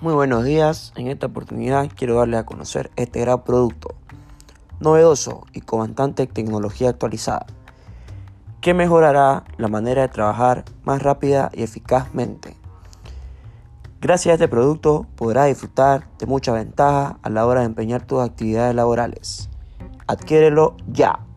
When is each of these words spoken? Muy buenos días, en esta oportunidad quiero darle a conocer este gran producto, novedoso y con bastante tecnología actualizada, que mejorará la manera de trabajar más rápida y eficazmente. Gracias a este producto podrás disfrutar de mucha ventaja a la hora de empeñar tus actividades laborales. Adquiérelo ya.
Muy 0.00 0.14
buenos 0.14 0.44
días, 0.44 0.92
en 0.94 1.08
esta 1.08 1.26
oportunidad 1.26 1.90
quiero 1.92 2.18
darle 2.18 2.36
a 2.36 2.46
conocer 2.46 2.92
este 2.94 3.18
gran 3.18 3.42
producto, 3.42 3.96
novedoso 4.78 5.44
y 5.52 5.60
con 5.60 5.80
bastante 5.80 6.28
tecnología 6.28 6.90
actualizada, 6.90 7.46
que 8.60 8.74
mejorará 8.74 9.42
la 9.56 9.66
manera 9.66 10.02
de 10.02 10.08
trabajar 10.08 10.64
más 10.84 11.02
rápida 11.02 11.50
y 11.52 11.64
eficazmente. 11.64 12.56
Gracias 14.00 14.30
a 14.30 14.34
este 14.34 14.46
producto 14.46 15.04
podrás 15.16 15.48
disfrutar 15.48 16.08
de 16.20 16.26
mucha 16.26 16.52
ventaja 16.52 17.18
a 17.20 17.28
la 17.28 17.44
hora 17.44 17.62
de 17.62 17.66
empeñar 17.66 18.06
tus 18.06 18.22
actividades 18.22 18.76
laborales. 18.76 19.50
Adquiérelo 20.06 20.76
ya. 20.86 21.27